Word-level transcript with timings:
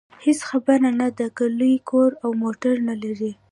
هېڅ 0.23 0.39
خبره 0.49 0.89
نه 0.99 1.07
ده 1.17 1.27
که 1.37 1.45
لوی 1.59 1.75
کور 1.89 2.09
او 2.23 2.29
موټر 2.43 2.75
نلرئ. 2.87 3.31